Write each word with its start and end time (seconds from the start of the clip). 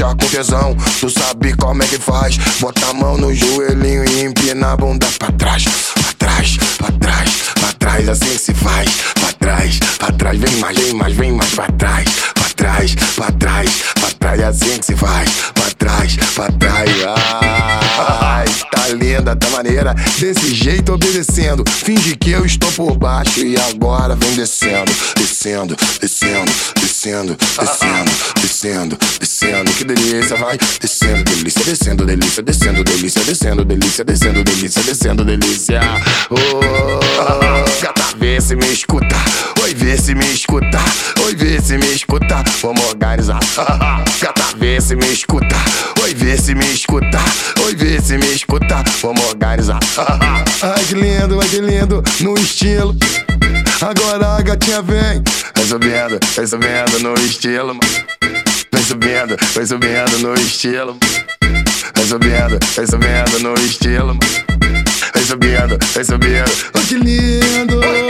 deixar 0.00 0.16
com 0.16 0.26
tesão. 0.28 0.76
Tu 0.98 1.10
sabe 1.10 1.54
como 1.54 1.82
é 1.82 1.86
que 1.86 1.98
faz? 1.98 2.38
Bota 2.58 2.86
a 2.86 2.94
mão 2.94 3.18
no 3.18 3.34
joelhinho 3.34 4.04
e 4.08 4.24
empina 4.24 4.72
a 4.72 4.76
bunda 4.76 5.06
pra 5.18 5.30
trás, 5.32 5.64
pra 5.64 6.12
trás, 6.18 6.56
pra 6.78 6.90
trás, 6.92 7.30
pra 7.54 7.72
trás, 7.78 8.08
assim 8.08 8.38
se 8.38 8.54
faz. 8.54 8.88
Pra 9.20 9.32
trás, 9.34 9.78
pra 9.98 10.12
trás, 10.12 10.38
vem 10.38 10.56
mais, 10.56 10.78
vem 10.78 10.94
mais, 10.94 11.14
vem 11.14 11.32
mais 11.32 11.50
pra 11.50 11.66
trás, 11.66 12.08
pra 12.34 12.48
trás, 12.56 12.94
pra 13.14 13.30
trás, 13.32 13.70
pra 13.94 14.10
trás, 14.18 14.42
assim 14.42 14.78
que 14.78 14.86
se 14.86 14.96
faz. 14.96 15.30
Pra 15.54 15.70
trás, 15.78 16.16
pra 16.34 16.48
trás, 16.52 16.90
ai, 17.42 17.49
tá 19.36 19.48
maneira, 19.50 19.94
desse 20.18 20.54
jeito 20.54 20.92
obedecendo. 20.92 21.64
Finge 21.68 22.16
que 22.16 22.30
eu 22.30 22.44
estou 22.44 22.70
por 22.72 22.96
baixo 22.96 23.40
e 23.40 23.56
agora 23.56 24.16
vem 24.16 24.34
descendo, 24.34 24.92
descendo, 25.16 25.76
descendo, 26.00 26.52
descendo, 26.80 27.36
descendo, 27.58 28.10
descendo, 28.40 28.98
descendo. 29.18 29.70
Que 29.72 29.84
delícia, 29.84 30.36
vai 30.36 30.58
descendo, 30.80 31.24
delícia, 31.24 31.64
descendo, 31.64 32.04
delícia, 32.04 32.42
descendo, 32.42 32.84
delícia, 32.84 33.24
descendo, 33.24 33.64
delícia, 33.64 34.04
descendo, 34.04 34.44
delícia, 34.44 34.82
descendo, 34.82 35.24
delícia. 35.24 35.80
Oh, 36.30 37.80
gata, 37.82 38.16
vê 38.16 38.40
se 38.40 38.56
me 38.56 38.66
escuta. 38.72 39.16
Oi, 39.62 39.74
vê 39.74 39.96
se 39.96 40.14
me 40.14 40.26
escuta. 40.32 40.78
Oi, 41.24 41.34
vê 41.34 41.60
se 41.60 41.76
me 41.76 41.86
escuta. 41.94 42.42
Vamos 42.62 42.84
organizar. 42.86 43.40
Gata, 44.20 44.56
vê 44.56 44.80
se 44.80 44.96
me 44.96 45.06
escuta. 45.06 45.56
Oi, 46.02 46.14
vê 46.14 46.36
se 46.36 46.54
me 46.54 46.64
escuta. 46.72 47.18
Vê 48.00 48.06
se 48.06 48.18
me 48.18 48.34
escuta. 48.34 48.82
Vamos 49.02 49.24
organizar. 49.26 49.78
Ai, 50.62 50.84
que 50.84 50.94
lindo, 50.94 51.40
ai, 51.40 51.48
que 51.48 51.60
lindo. 51.60 52.02
No 52.20 52.34
estilo. 52.34 52.94
Agora 53.80 54.36
a 54.36 54.42
gatinha 54.42 54.82
vem. 54.82 55.22
Vai 55.54 55.64
subindo, 55.64 56.18
vai 56.34 56.46
subindo 56.46 56.98
no 57.02 57.14
estilo. 57.14 57.78
Vai 58.72 58.82
subindo, 58.82 59.36
vai 59.54 59.66
subindo 59.66 60.18
no 60.18 60.34
estilo. 60.34 60.98
Vai 61.94 62.06
subindo, 62.06 62.58
vai 62.76 62.86
subindo 62.86 63.38
no 63.40 63.54
estilo. 63.54 64.18
Vai 65.14 65.24
subindo, 65.24 65.78
vai 65.94 66.04
subindo. 66.04 66.70
Oh, 66.74 66.80
que 66.80 66.94
lindo! 66.96 68.09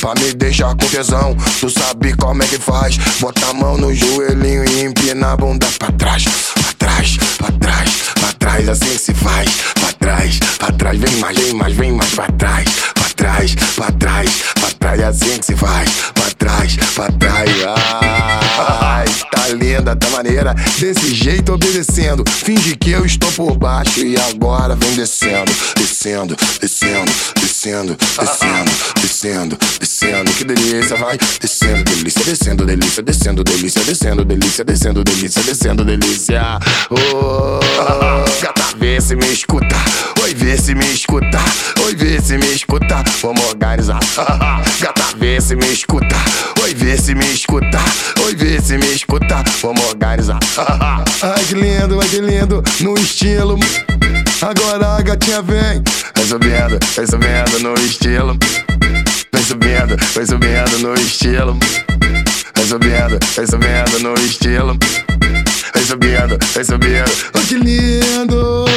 Pra 0.00 0.14
me 0.14 0.32
deixar 0.32 0.74
com 0.74 0.86
tesão, 0.88 1.36
tu 1.60 1.68
sabe 1.68 2.14
como 2.16 2.42
é 2.42 2.46
que 2.46 2.58
faz. 2.58 2.96
Bota 3.20 3.46
a 3.48 3.52
mão 3.52 3.76
no 3.76 3.94
joelhinho 3.94 4.64
e 4.64 4.84
empina 4.84 5.32
a 5.32 5.36
bunda 5.36 5.66
pra 5.78 5.92
trás, 5.92 6.24
pra 6.24 6.72
trás, 6.78 7.16
pra 7.36 7.52
trás, 7.52 7.90
pra 8.14 8.32
trás, 8.38 8.68
assim 8.68 8.98
se 8.98 9.12
faz. 9.12 9.50
Pra 9.74 9.92
trás, 9.92 10.38
pra 10.58 10.72
trás, 10.72 10.98
vem 10.98 11.16
mais, 11.16 11.38
vem 11.38 11.52
mais, 11.52 11.74
vem 11.74 11.92
mais 11.92 12.10
pra 12.14 12.26
trás, 12.28 12.64
pra 12.94 13.08
trás, 13.14 13.54
pra 13.76 13.92
trás, 13.92 14.30
pra 14.54 14.70
trás, 14.78 15.02
assim 15.02 15.38
que 15.38 15.46
se 15.46 15.56
faz. 15.56 15.79
Maneira, 20.20 20.54
desse 20.78 21.14
jeito 21.14 21.54
obedecendo. 21.54 22.22
Finge 22.28 22.76
que 22.76 22.90
eu 22.90 23.06
estou 23.06 23.30
por 23.32 23.56
baixo 23.56 24.00
e 24.00 24.16
agora 24.18 24.76
vem 24.76 24.94
descendo, 24.94 25.50
descendo, 25.76 26.36
descendo, 26.60 27.10
descendo, 27.40 27.96
descendo, 27.96 28.70
descendo, 29.00 29.58
descendo. 29.80 30.30
Que 30.32 30.44
delícia, 30.44 30.96
vai 30.96 31.18
descendo, 31.40 31.84
delícia, 31.84 32.24
descendo, 32.24 32.66
delícia, 32.66 33.02
descendo, 33.02 33.44
delícia, 33.44 33.84
descendo, 33.84 34.24
delícia, 34.24 34.64
descendo, 34.64 35.04
delícia, 35.04 35.42
descendo, 35.42 35.84
delícia. 35.84 36.58
Oh, 36.90 37.60
gata, 38.42 38.76
vê 38.76 39.00
se 39.00 39.16
me 39.16 39.26
escuta. 39.32 39.76
Oi, 40.22 40.34
vê 40.34 40.56
se 40.58 40.74
me 40.74 40.84
escuta. 40.92 41.38
Oi, 41.86 41.94
vê 41.94 42.20
se 42.20 42.36
me 42.36 42.46
escuta. 42.52 43.02
Vamos 43.22 43.44
organizar. 43.46 44.00
Gata, 44.80 45.16
vê 45.16 45.40
se 45.40 45.56
me 45.56 45.66
escuta. 45.72 46.16
Oi, 46.62 46.74
vê 46.74 46.96
se 46.96 47.14
me 47.14 47.24
escuta. 47.32 47.78
Vê 48.60 48.66
se 48.66 48.78
me 48.78 48.94
escuta. 48.94 49.42
Vamos 49.62 49.84
organizar. 49.86 50.38
Ai, 51.22 51.44
que 51.44 51.54
lindo, 51.54 52.00
ai, 52.00 52.08
que 52.08 52.20
lindo. 52.20 52.62
No 52.80 52.94
estilo. 52.94 53.58
Agora 54.42 54.96
a 54.96 55.02
gatinha 55.02 55.42
vem. 55.42 55.82
Vai 56.14 56.24
subindo, 56.26 56.78
vai 56.96 57.06
subindo 57.06 57.58
no 57.62 57.74
estilo. 57.74 58.36
Vai 59.32 59.42
subindo, 59.42 59.96
vai 60.14 60.26
subindo 60.26 60.78
no 60.78 60.94
estilo. 60.94 61.58
Vai 62.54 62.66
subindo, 62.66 63.18
vai 63.36 63.46
subindo 63.46 63.98
no 64.02 64.14
estilo. 64.14 64.78
Vai 65.74 65.84
subindo, 65.84 66.38
vai 66.54 66.64
subindo. 66.64 67.10
Oh, 67.34 67.40
que 67.46 67.54
lindo! 67.56 68.69